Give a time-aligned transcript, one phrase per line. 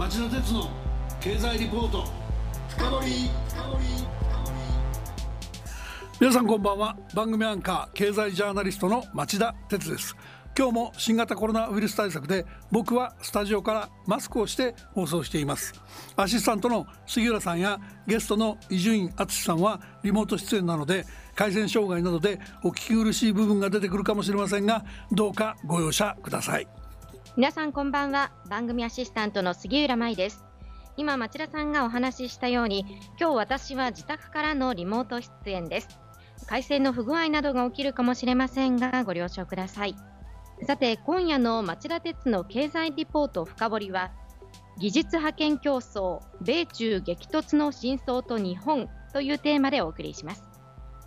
[0.00, 0.66] 町田鉄の
[1.20, 2.06] 経済リポート。
[2.70, 3.30] 深掘
[6.18, 6.96] 皆さんこんばんは。
[7.14, 10.16] 番組アンカー経済ジャーナリストの町田鉄です。
[10.56, 15.74] 今日も新型コロナウイルス対策で僕はスタジオからマスクをして放送しています。
[16.16, 21.04] アシスタントの杉浦さんやゲストの伊集院敦さんはリモート出演なので
[21.34, 24.82] 回線障害などでお聞き苦しい部分が出てくるかもしれませんが
[25.12, 26.79] どうかご容赦ください。
[27.36, 28.32] 皆さんこんばんは。
[28.48, 30.44] 番組アシスタントの杉浦舞です。
[30.96, 32.84] 今町田さんがお話ししたように
[33.20, 36.00] 今日私は自宅からのリモート出演です。
[36.46, 39.94] 回線の不具合などが起きるかもしれませんがご了承ください。
[40.66, 44.10] さて今夜の町田鉄の経済リポート深掘りは
[44.80, 50.42] 技術覇権競争米中激突の真相と日本というテーマでお送りします。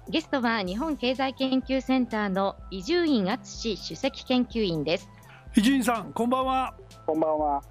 [0.09, 5.09] ゲストは日本経済研究センターの伊集院敦首席研究員です。
[5.55, 6.73] 伊集院さんこんばんは。
[7.05, 7.61] こんばんは。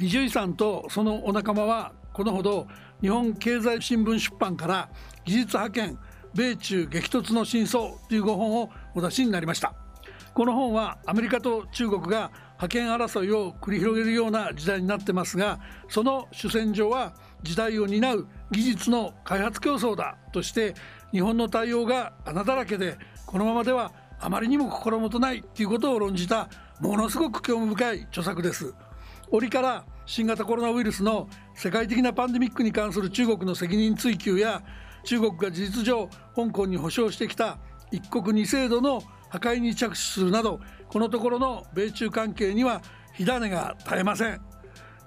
[0.00, 2.66] 伊集院さんとそのお仲間はこのほど
[3.00, 4.88] 日本経済新聞出版から
[5.24, 5.96] 技術覇権
[6.34, 9.72] 米中激突の真相という5本をお出しになりました。
[10.34, 20.74] この本はアメリカと中国が覇権争いを繰り広げるような時代になってますがその主戦場は時代を担う技術の開発競争だとして
[21.12, 26.48] 日本の対応が穴だらけでこのままではあまりにも心もとないということを論じた
[26.80, 28.74] ものすごく興味深い著作です。
[29.30, 34.62] 折から新型コロナウイルスの世界的なパンデミックに関する中国の責任追及や
[35.04, 37.58] 中国が事実上香港に保障してきた
[37.92, 42.82] 一国二制度の破壊に着手するなどこのところの米中関係には
[43.14, 44.40] 火種が絶えません。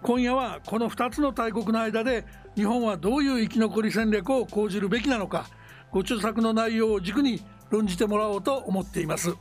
[0.02, 5.48] 今夜はこの2つの大国の間で日本はどういう生き残り戦略を講じるべきなのか
[5.92, 9.34] ご著作の内容を軸に論じてもらおうと思っています。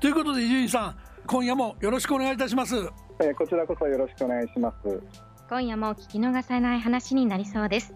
[0.00, 2.76] ということで伊集院さん今夜もよろしくお願いいたします。
[3.20, 5.02] えー、こちらこそよろしくお願いします。
[5.48, 7.94] 今夜も聞き逃さない話になりそうです。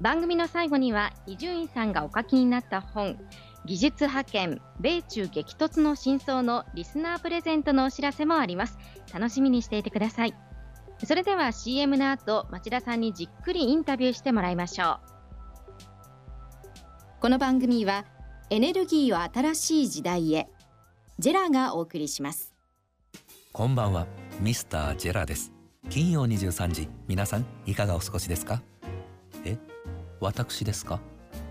[0.00, 3.18] 番組の最後には伊集院さんがお書きになった本
[3.64, 8.78] 技術派遣米中激突の真相のリスナープレゼントのお知らせもあります。
[9.12, 10.34] 楽しみにしていてください。
[11.04, 15.18] それでは CM の後町田さんにじっくりインタビューしてもらいましょう。
[17.20, 18.04] この番組は
[18.50, 20.48] エネルギーを新しい時代へ
[21.18, 22.57] JERA がお送りします
[23.58, 24.06] こんばんは
[24.38, 25.50] ミスター JERA です。
[25.90, 28.62] 金曜23時皆さんいかがお過ごしですか？
[29.44, 29.58] え
[30.20, 31.00] 私ですか？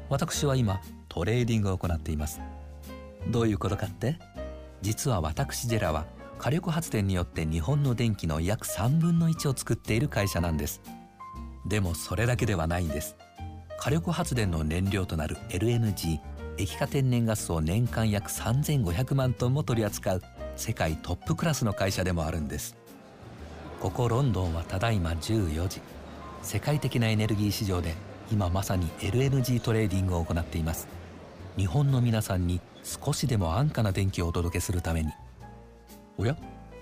[0.08, 0.80] 私は今
[1.10, 2.40] トレーディングを行っています。
[3.28, 4.18] どういうことかって？
[4.82, 6.06] 実は私ジェラは
[6.40, 10.82] 火力発電によって日本の電気の約3分の1を作っている会社なんです。
[11.68, 13.18] でもそれだけではないんです。
[13.78, 16.22] 火力発電の燃料となる LNG
[16.58, 20.22] 液化天然ガスを年間約3500万トンも取り扱う。
[20.58, 22.76] 世界トップクラスの会社でもあるんです。
[23.80, 25.82] ここロンドンはただいま14時。
[26.42, 27.94] 世界的なエネルギー市場で
[28.32, 30.88] 今まさに LNG トレーディングを行っています。
[31.58, 35.12] 日本の皆さんに少しでも安価な電気をお届けするために。
[36.18, 36.36] おや？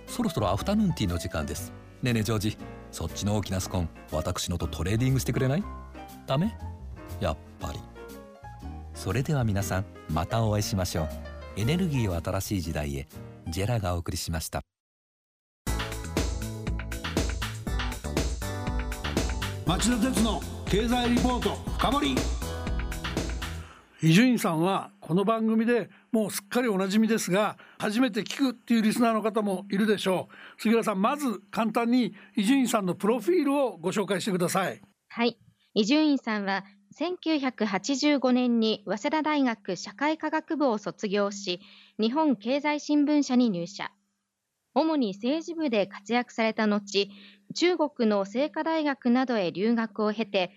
[0.08, 1.74] そろそろアフタヌーンティーの時間です。
[2.02, 2.58] ねえねえジョージ。
[2.92, 3.90] そっちの大きなスコーン。
[4.12, 5.64] 私のとトレーディングしてくれない？
[6.26, 6.56] ダメ？
[7.20, 7.80] やっぱり。
[8.94, 11.10] それでは皆さんまたお会いしましょう。
[11.58, 13.08] エネルギーを新しい時代へ。
[13.48, 14.62] JERA がお送りしました。
[19.66, 22.16] 町田鉄の経済リポート深掘り。
[24.02, 30.62] 伊集院さんはこの番組でもうすっかりおなじみですが初めて聞くっていうリスナーの方もいるでしょう。
[30.62, 34.82] 杉浦さんまず簡単に伊集院さんのプロフィールをご紹介してください。
[35.10, 35.38] はい。
[35.74, 36.64] 伊集院さんは
[36.98, 41.60] 1985年に早稲田大学社会科学部を卒業し
[42.00, 43.92] 日本経済新聞社に入社。
[44.74, 47.10] 主に政治部で活躍された後、
[47.54, 50.52] 中国の清華大学などへ留学を経て、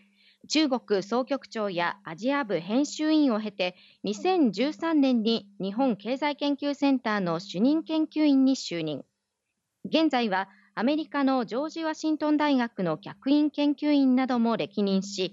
[0.49, 9.05] 中国総局長やアジア部編集員を経て、2013年に日本経済研究センターの主任研究員に就任。
[9.85, 15.33] 現在はアメリカのジョージ・ワシントン大学の客員研究員なども歴任し、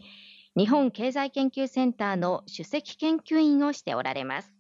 [0.58, 4.54] 日本経済研究センターの首席研究員をしておられます。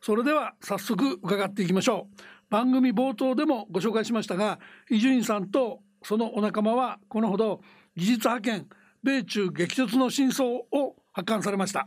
[0.00, 2.22] それでは早速伺っていきましょう。
[2.48, 4.58] 番組冒頭でもご紹介しましたが
[4.90, 7.60] 伊集院さんとそのお仲間はこのほど
[7.96, 8.66] 技術派遣
[9.02, 11.86] 米中激突の真相を発刊されました。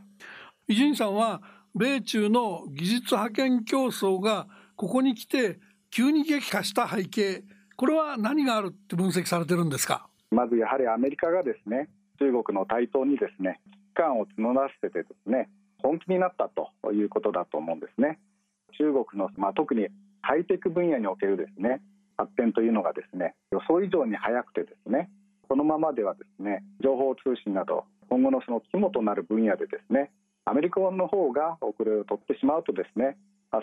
[0.67, 1.41] 伊集院さんは
[1.73, 5.59] 米中の技術派遣競争がここに来て
[5.89, 7.43] 急に激化した背景
[7.77, 10.07] これは何があるって分析されてるんですか？
[10.29, 11.89] まずやはりアメリカがですね
[12.19, 15.49] 中国の台頭にですね危機感を募らせてですね
[15.81, 18.19] 本気になったということだと思うんですね。
[18.77, 19.87] 中国の、まあ、特に
[20.21, 21.81] ハイテク分野におけるですね
[22.17, 25.09] 発展というのがですね予想以上に早くてですね
[25.47, 30.11] このままではですね情報通信など今後のその肝となる分野でですね
[30.43, 33.17] アメリカの方が遅れを取ってしまうとですね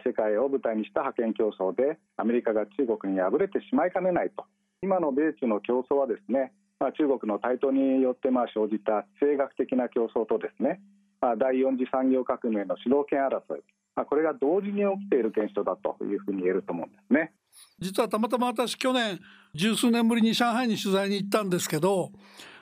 [0.06, 4.46] 世界を舞台にした覇権競争でアメリカが中国に敗れてしまいかねないと
[4.82, 6.50] 今の米中の競争はですね、
[6.82, 10.80] まあ、中国の台頭によってまあ生じた地政学的な競争とですね、
[11.20, 13.62] まあ、第4次産業革命の主導権争い、
[13.94, 17.32] まあ、これが同時に起きている現象だというふうに言えると思うんですね。
[17.78, 19.20] 実はたまたま私去年
[19.54, 22.10] 十数年ぶりに上海に取材に行ったんですけど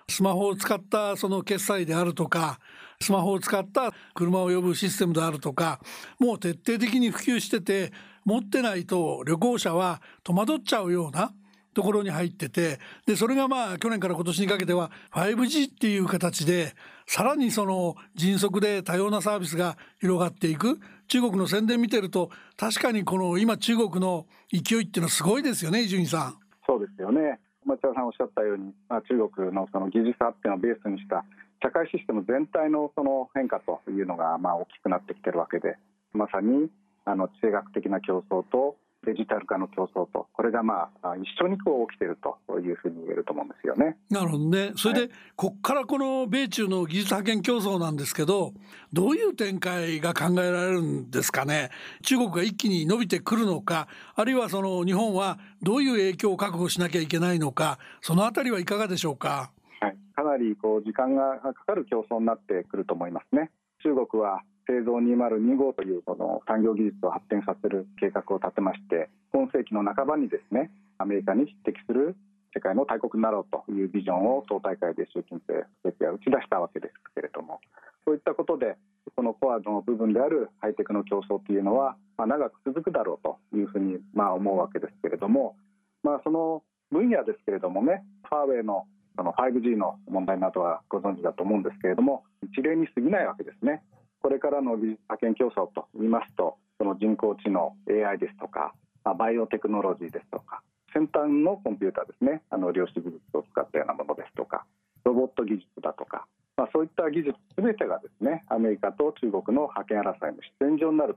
[0.06, 2.60] スマホを使ったその決済であるとか
[3.00, 5.80] スマホを使った車を呼ぶシステムであるとか
[6.18, 7.92] もう徹底的に普及してて
[8.26, 11.32] 持ってないと旅行者は戸惑っちゃうような
[11.74, 16.74] ところに入っててでそれがまあ去年から今年にかけては 5G っていう形で
[17.06, 20.78] さらにその迅速で多様なサービスが広がっていく
[21.08, 26.38] 中国の宣伝見てると確かにこの今中国の勢いっていうのはすごいですよね伊集院さん。
[26.66, 31.24] そうですよね町田さんおっしゃったように、まあ、中国のその技術発展をベースにした
[31.62, 35.76] 社会システム全体のその変化というのがまあ大きくなってきてるわけで
[36.12, 36.70] まさに
[37.04, 38.76] あの地政学的な競争と
[39.06, 43.96] デジタル化の競争とこれがまあ一緒にこう起きているというふうに言えると思うんですよね。
[44.10, 44.72] なるほどね。
[44.76, 48.52] それで、はい、こっからこの米中の技術派遣競争なんですけど
[48.92, 51.70] どういう展開が考えられるんですかね？
[52.02, 59.50] 中国が一気に伸びてくるのかあるいはその日本はどういう影響を覚悟しなきゃいけないのかそのあたりはいかがでしょうか？
[59.80, 63.50] はい、かなりこう時間がかかる競争になってくると思いますね。
[63.82, 72.14] 中国は製造2025というこの産業技術を発展させる計画を立てまして今世紀の半ばにですねアメリカに匹敵する
[72.54, 77.58] 世界の大国になろうというビジョンを党大会で習近平主席は打ち出したわけですけれども
[78.06, 78.78] そういったことで
[79.16, 85.56] このコアの部分であるハイテクの競争というのは、まあ、長く続くだろうというふうにまあ思うわけですけれども、
[86.04, 86.62] まあ、その
[86.92, 93.82] 分野ですけれどもねファーウェイのその 5G の問題などはご存知だと思うんですけれども一例に過ぎないわけですね。
[94.20, 98.74] これからの技術派遣競争といいますとその人工知能 AI ですとか
[99.18, 100.62] バイオテクノロジーですとか
[100.92, 104.64] 先端のコンピューターですねあの量子技術を使ったようなものですとか
[105.04, 106.26] ロボット技術だとか、
[106.56, 111.16] まあ、そういった技術すべてがですねアメリカと中国の覇権争いの出演場になる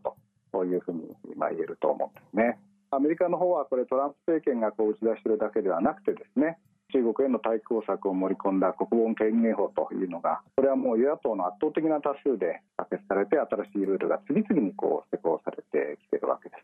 [0.51, 1.01] というふうに
[1.35, 2.59] 今言えると思うんですね。
[2.91, 6.59] アメリカの方はこれトランプ政権がこう打ち出しているだけではなくてですね
[6.93, 12.61] 中国への対抗策を盛り込んだ国防権限法というのがこれはもう与野党の圧倒的な多数で
[12.93, 16.61] 決されて新しいルールが次々にこう施行されてきているわけです。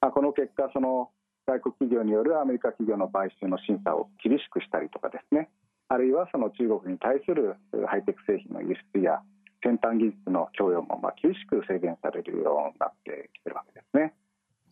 [0.00, 1.10] まあ、この結果その
[1.46, 5.48] 外国企業によるアメリカ企業の買収の審査を厳しくしたりとかですね
[5.88, 7.54] あるいはその中国に対する
[7.86, 9.22] ハイテク製品の輸出や
[9.62, 14.12] 先端技術の供与もまあ厳しく制限されるようになってきているわけですね。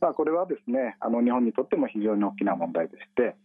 [0.00, 3.36] まあ、これはですねあの日本にとっても非常に大きな問題でして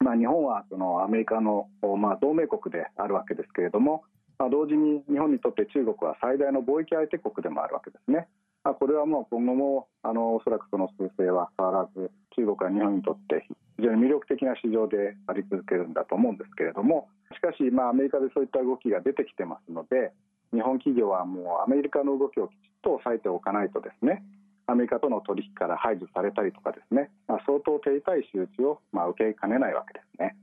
[0.00, 1.68] まあ、日本はそのアメリカの、
[1.98, 4.04] まあ、同盟国であるわけですけれども、
[4.38, 8.28] まあ、同時に日本にとって中国は最大の貿易相手国でもあるわけですね。
[8.64, 13.46] まあ、これはもう今後もあのおそらくその数勢は変わらず中国は日本にとって
[13.78, 20.12] 非常に魅力的な市場であり続けるんだと思うんですけれどもしかしまあアメリカでそういった動きが出てきてますので
[20.52, 24.22] 日本企業はもうアメリカの動きをきちっと抑えておかないとですね
[24.66, 30.36] アメリカとの取引から排除されたりとかですね、まあ、相当手痛い仕打ちをまあ受けかねないわけですね。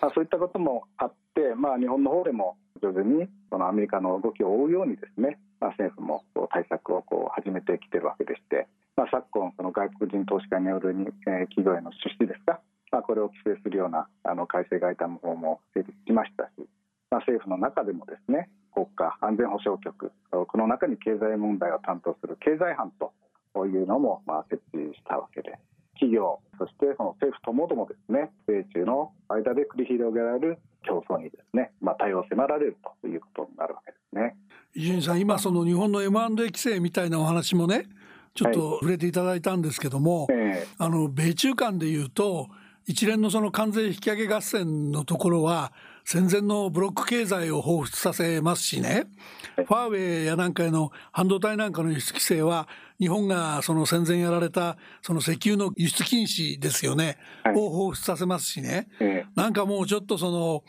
[0.00, 12.60] まあ、そういったこともあって、まあ、日本の方でも徐々にそのアメリカの動きを追うようにですね、まあ、政府も対策をこう始めてきているわけでして、まあ、昨今その外国人投資家によるに、えー、企業への出資ですか、
[12.90, 16.64] まあ、これを規制するようなあの改正外為法も成立しましたし、
[17.10, 23.12] まあ、政府の中でもですね国家安全保障局この中に経済問題を担当する経済班と
[23.66, 25.58] いうのもまあ設置したわけで
[26.00, 34.36] 企業そしてその政府ともどもですね米中の間で繰り広げられる競争にですね、まあ、対応を迫られるということになるわけですね。
[34.74, 37.84] 伊集院さん今その日本の M&A 規制みたいなお話もね
[38.34, 42.48] ちょっと触れていただいたんですけども、はいえー、あの米中間でいうと
[42.86, 45.72] 一連のその関税引き上げ合戦のところは
[46.12, 49.04] 戦前のブロック経済を彷彿させますしね、
[49.54, 52.66] ファーウェイやなんかへの半導体なんかの輸出規制は
[52.98, 58.88] 日本がその戦前やられたその石油の輸出禁止ですよね、はい、を彷彿させますしね、
[59.36, 60.64] なんかもうちょっとその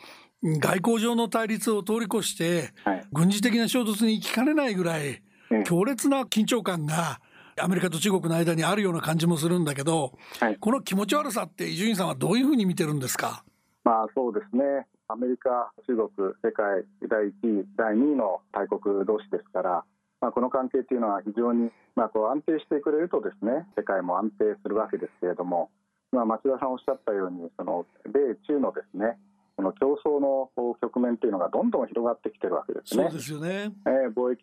[0.60, 2.70] 外交上の対立を通り越して、
[3.12, 5.24] 軍事的な衝突に行きかねないぐらい
[5.64, 7.20] 強烈な緊張感が
[7.60, 13.42] アメリカと中国の間にあるような感じもするんだけど、はい、この気持ち悪さって伊集院さんはどういうふうに見てるんですか？
[13.82, 14.62] まあそうですね
[15.12, 16.08] アメリカ、中国、
[16.42, 19.84] 世界第1位、第2位の大国同士ですから、
[20.22, 25.68] まあ、この関係というのは非常に、まあ、こう安定してくれるとですね世界も安定するわけですけれども、
[26.12, 29.18] まあ、町田さんおっしゃったようにその米中のですね
[29.56, 30.48] この競争の
[30.80, 33.04] 局面というのがどんどん広がってきてるわけですね。
[33.04, 34.40] そうですよね、えー、貿易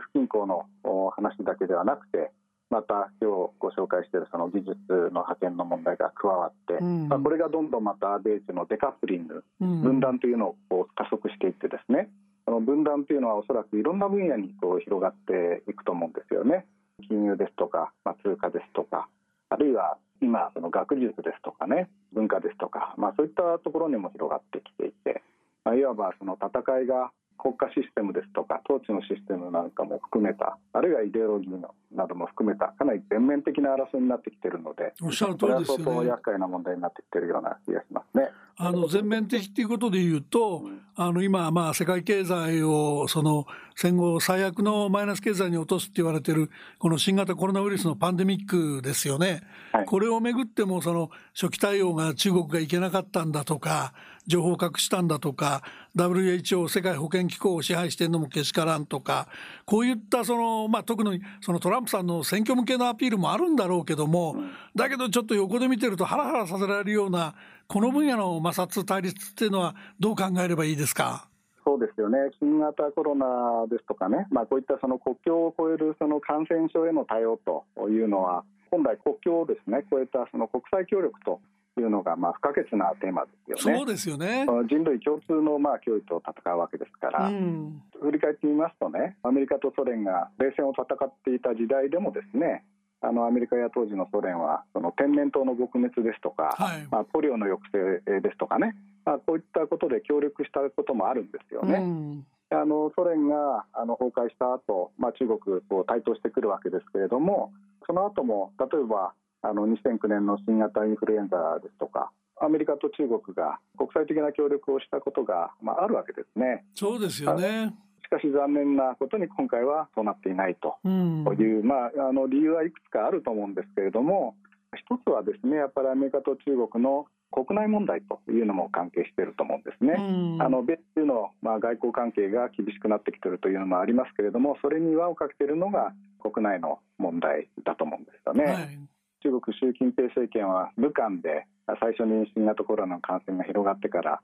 [0.00, 0.66] 不均衡の
[1.14, 2.32] 話だけではなくて
[2.70, 12.08] また今日ご紹介しているその技術の派遣の問題が加わって、うん、まあ、これがどんどんまた米中のデカップリング、うん、分断というのを加速していってですね。
[12.44, 16.66] その分断というのはおそらくいろんな分野にこう広がっていくと思うんですよね。
[17.06, 19.08] 金融ですとか、まあ、通貨ですとか
[19.50, 25.22] あるいは今その学術ですとかね文化ですとか、まあ、そういったところにも広がってきていて、
[25.64, 35.84] まあ、いわばその戦いが国家システムですとか統治のシステムなんかも含めたあるいはイデオロギーのなども含めたかなり全面的な争いになってきているのでおっしゃる通りですよね。
[35.84, 38.28] 相当厄介な問題になってきているような気がしますね。
[38.60, 49.42] あの全面的ということでいうと、うん、あの今、まあ、世界経済をその戦後最悪のマイナス経済に落とすって言われてるこの新型コロナウイルスのパンデミックですよね、
[49.72, 53.92] はい、これをめぐってもその初期対応が中国がいけなかったんだとか
[54.28, 55.62] 情報を隠したんだとか
[55.96, 59.26] WHO 世界保健機構を支配してるのもけしからんとか
[59.64, 64.36] こういったその、まあ、特にそのトランプさんの選挙向けのアピールもあるんだろうけども
[64.76, 67.34] だけどちょっと横で見てるとハラハラさせられるような
[67.66, 71.26] この分野の摩擦対立っていうのはどう考えればいいですか？
[71.64, 72.18] そうですよね。
[72.40, 81.40] 新型コロナですとかね、まあ、こういったその国境を越えるその感染症への対応というのは本来国境をですね越えたその国際協力と
[81.80, 83.78] いうのがまあ不可欠なテーマですよね。
[83.78, 84.46] そうですよね。
[84.68, 92.64] 人類共通のまあ脅威と戦うわけですから、うん、振り返ってみますとねアメリカとソ連が冷戦を戦っていた時代でもですね
[93.00, 101.74] あのアメリカや当時のソ連はその天然痘の撲滅ですとか、はい、まあ、ポリオの抑制ですとかね、まあ、こういったことで協力したこともあるんですよね。
[101.74, 102.26] うん。
[102.50, 107.52] あのソ連があの崩壊した後、まあ中国こう台頭してくるわけですけれども
[107.86, 116.64] その後も例えばあの2009年の新型インフルエンザですとかアメリカと中国が国際的な協力をしたことが、まあ、あるわけですね。
[116.74, 124.34] そうですよねしかし残念なことに今回はそうなっていないという、うん、まあ、あの理由はいくつかあると思うんですけれども
[124.72, 129.94] 一つはですねやっぱりアメリカと中国の国内問題というのも関係していると思うんですね。
[129.98, 135.92] うん、あの米中のまあ外交関係が厳しくなってきているというのもありますけれどもそれに輪をかけているのが
[136.22, 138.44] 国内の問題だと思うんですよね。
[138.44, 141.46] はい中国習近平政権は武漢で
[141.80, 144.20] 最初に新型コロナの感染が広がってから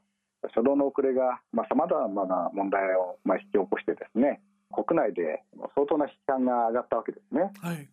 [0.55, 4.41] 初動の遅れがさまざ、まな問題をまあ引き起こしてですね
[4.73, 5.43] 国内で
[5.75, 7.53] 相当な批判が上がったわけですね。
[7.63, 7.89] はい、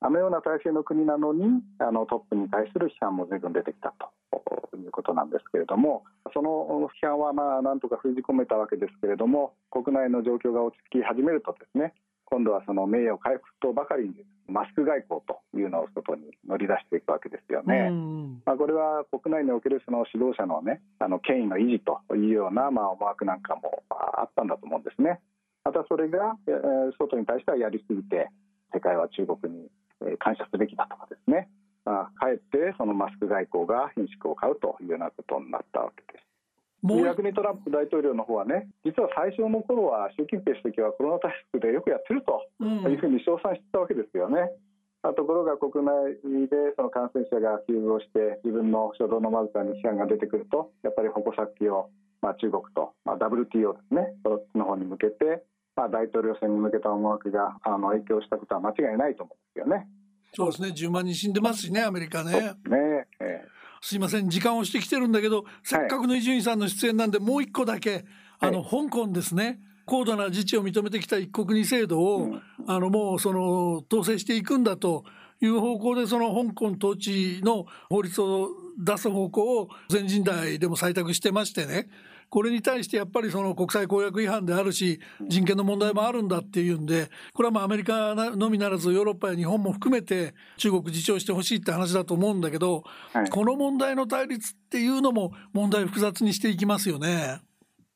[0.00, 11.94] あのような体制の国なのにあのトップに対する批判も随分出てきたということなんですけれどもその批判はまあなんとか封じ込めたわけですけれども国内の状況が落ち着き始めるとですね
[12.26, 14.14] 今度はその名誉回復とばかりに
[14.48, 17.90] マスク外交というのを外に乗り出していくわけですよね。
[18.44, 25.20] まあ、これは国内におけるその指導者のねあの権威の維持というようなまあ思惑なんかもあったんだと思うんですね。
[25.64, 28.30] またそれが、えー、外に対してはやりすぎて
[28.72, 29.68] 世界は中国に
[30.18, 31.48] 感謝すべきだとかですね、
[31.84, 36.25] まあ、かえってそのマスク外交が品種を買うというようなことになったわけです。
[36.94, 44.50] 逆にトランプ大統領の方はね実は最初の頃は習近平主席はコロナ対策でよくやってるというふうに称賛してたわけですよね。
[45.02, 46.14] うん、ところが国内
[46.46, 51.90] でその感染者が急増して自分の初動のまずさに批判が出てくるとやっぱり矛先を、
[52.22, 55.42] まあ、中国と、まあ、WTO ですねそっちの方に向けて、
[55.74, 59.88] まあ、大統領選に向けた思惑があの影響したことは間違いないと思うんですよね。
[60.34, 62.32] そうですね10万人死んでますしねアメリカね。
[62.68, 68.04] ね、えーすいません時間をしてきてるんだけど、せっかくの伊集院さんの出演なんでもう一個だけ、
[68.38, 69.60] あの、香港ですね。
[69.86, 75.04] 高度な自治を認めてきた一国二制度を、あのもうその統制していくんだと
[75.40, 81.88] いう方向でその香港統治の法律を出す方向を全人代でも採択してましてね
[82.28, 97.40] これに対してやっぱりその国際公約違反であるし人権の問題もあるんだっていうんでこれはまあアメリカのみならずヨーロッパや日本も含めて中国自重してほしいって話だと思うんだけど、はい、この問題の対立っていうのも問題複雑にしていきますよね。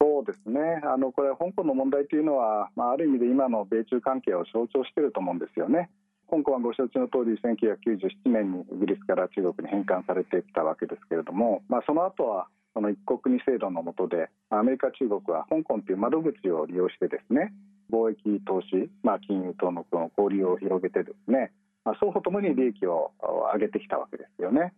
[0.01, 5.91] そうですねあのこれ香港の問題というのは、まあ、ある意味で今の米中関係を象徴していると思うんですよね。
[6.31, 17.53] 香港はご承知の通り1997年にイギリスから中国に返還されてきたわけですけれども、まあ、その後はその一国二制度の下でアメリカ中国は香港という窓口を利用してですね
[17.91, 21.53] 貿易投資、まあ、金融等のこの交流を広げてですね、
[21.85, 23.13] まあ、双方ともに利益を
[23.53, 24.73] 上げてきたわけですよね。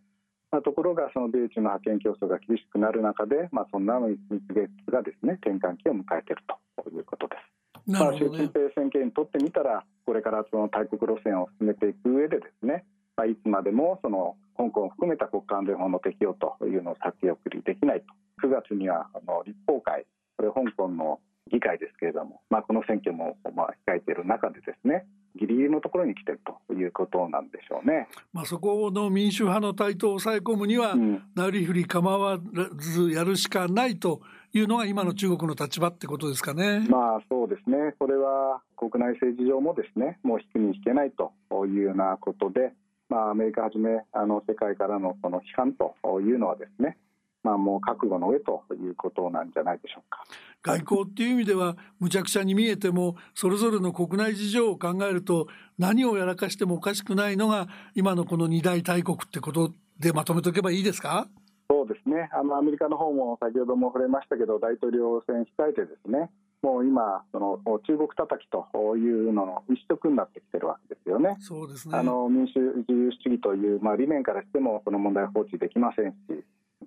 [0.51, 4.19] まあ、ところがその米中の覇権競争が厳しくなる中で、まあ、そんな蜜
[4.53, 7.89] 月がですね転換期を迎えているということです。
[7.89, 12.85] ね、まあ、習近平政権にとってみたらこれからその大国路線を進めていく上でですね、
[13.17, 20.05] まあ、いつまでもその香港を含めた国家安全法の適用というのを先送りできないと9月にはあの立法会
[20.37, 21.19] これ香港の
[21.51, 25.05] 議会ですけれども、まあ、この選挙も、まあ、控えている中でですね
[25.35, 28.07] ギリギリのところに来てるということなんでしょうね。
[28.31, 32.37] まあ、そこの民主派の台頭を抑え込むには、うん、なりふり構わ
[32.77, 34.21] ずやるしかないと
[34.53, 36.85] いうのが今の中国の立場ってことですかね。
[36.87, 37.95] まあそうですね。
[37.97, 41.33] これは国内政治上もですね、もう引くに引けないと
[41.65, 42.71] いうようなことで、
[43.13, 46.97] まあアメリカはじめあの世界からのこの批判というのはですね、
[47.43, 50.23] まあ、もう覚悟の上ということなんじゃないでしょうか。
[50.63, 61.27] 外交っていう意味ではむちゃくちゃに見えてもそれぞれの国内事情を考えると何をやらかしてもおかしくないのが今のこの二大大国ってことでまとめておけばいいですか？
[61.69, 62.29] そうですね。
[62.33, 66.31] あのアメリカの方も先ほども触れましたけど大統領選控えてですね
[66.63, 71.35] もう今その中国叩きというのの一色になってきてるわけですよね。
[71.41, 71.97] そうですね。
[71.97, 76.15] あの民主自由主義という、まあ、理念からしてもこの問題放置できませんし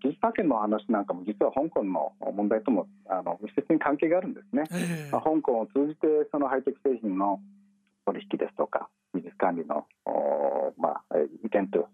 [0.00, 7.40] 技術派遣の話なんかも実は香港の問題ともあの密接に関係があるんですね、えー、まあ、香港を通じてそのハイテク製品の
[8.06, 9.86] 取引ですとか技術管理の
[10.78, 11.88] まあ、移転と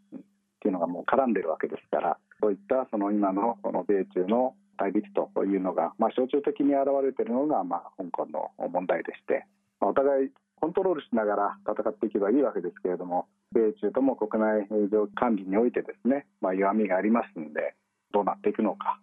[0.65, 9.47] いうのがもう絡んでるわけですからそういったその今のこの米中の対立というのが、まあ、象徴的に現れているのが、まあ、香港の問題でして、
[9.81, 17.75] まあ、お互いコントロールしながら戦っていけばいいわけですけれども米中とも国内上管理においてですね、まあ、弱みがありますので
[18.13, 19.01] どうなっていくのか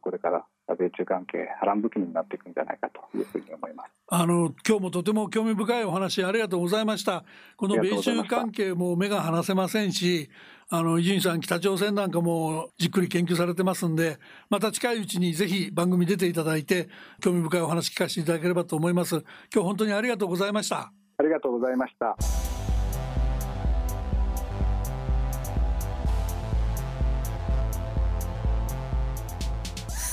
[0.00, 0.44] これから
[0.74, 3.90] 米中関係波乱含みになっていくんじゃないかというふうに思います。
[4.08, 7.24] あの今日もとても興味深いお話ありがとうございました。
[7.56, 10.30] この米中関係も目が離せませんし
[10.68, 14.18] あの伊集院さん北朝鮮なんかもじっくり研究されてますんで
[14.50, 16.88] また近いうちにぜひ番組出ていただいて
[17.20, 19.24] 興味深いお話聞かせていただければと思います。
[19.52, 20.92] 今日本当にありがとうございました。
[21.18, 22.45] ありがとうございました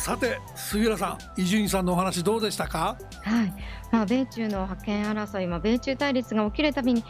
[0.04, 2.98] さて杉浦さん伊集院さんのお話どうでしたか？
[3.22, 3.54] はい。
[3.90, 7.06] まあ、米中の覇権争い、まあ、米中対立が起きるたびに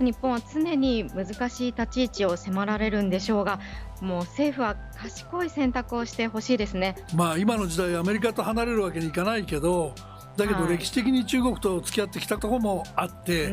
[0.00, 3.60] 日本は常に難しい立ち位置を迫られるんでしょうが
[4.00, 9.94] もう政府は賢い選択をしてほしいですね、まあ、今の時代アメリカと離れるわけにいかないけど
[10.38, 13.52] だけど歴史的に中国と付き合ってきたところもあって、はい、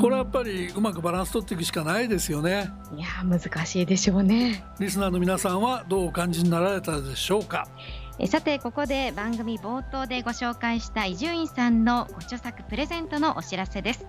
[0.00, 2.70] これはやっぱりうまくバランス取っていくしかないですよね。
[2.96, 4.64] いや難しいでしょうね。
[4.78, 7.66] リスナーの皆さんはどうお感じになられたでしょうか？
[8.26, 14.06] さてここで番組冒頭でご紹介した伊集院さんのご著作プレゼントのお知らせです。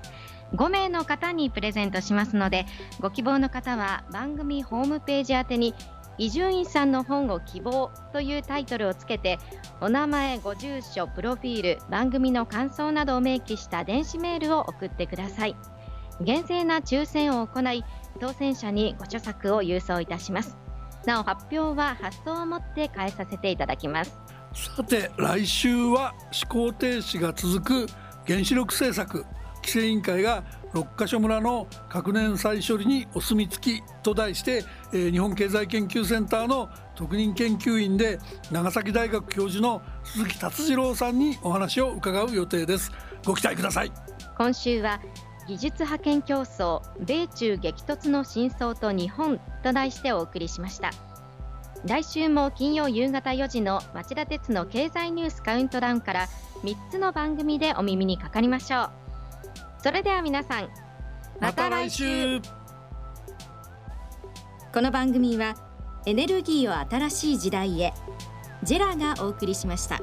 [0.53, 2.65] 5名の方にプレゼントしますので
[2.99, 5.73] ご希望の方は番組ホームページ宛てに
[6.17, 9.39] 伊集院さんの本を希望というタイトルをつけて
[9.79, 15.55] お名前ご住所プロフィール番組の感想などを明記した電子メールを送ってください。
[16.19, 17.85] 厳正な抽選を行い
[18.19, 20.57] 当選者にご著作を郵送いたします。
[21.05, 24.17] なお発表は発送をもって返させていただきます。
[24.53, 26.13] さて来週は
[26.49, 27.93] 思考停止が続く
[28.27, 29.25] 原子力政策
[29.61, 38.19] 規制委員会が六ヶ所村の核燃再処理にお墨付きと題して、えー、日本経済研究センターの特任研究員で
[38.51, 42.91] 長崎大学教授の鈴木達次郎さんにお話を伺う予定です。
[43.25, 43.91] ご期待ください。
[44.37, 44.99] 今週は
[45.51, 50.91] 技術覇権競争米中激突の真相と日本と題してお送りしました。
[51.85, 56.27] 来週も金曜夕方4時の町田鉄の経済ニュースカウントダウンから
[56.63, 58.89] 3つの番組でお耳にかかりましょう。
[59.83, 60.69] それでは皆さん
[61.41, 62.39] また来週。
[64.73, 65.55] この番組は
[66.05, 67.91] エネルギーを新しい時代へ
[68.63, 69.99] ジェラがお送りしました。